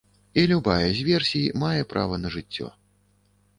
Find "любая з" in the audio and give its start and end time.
0.51-1.03